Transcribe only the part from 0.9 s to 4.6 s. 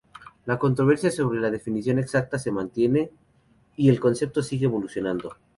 sobre la definición exacta se mantiene y el concepto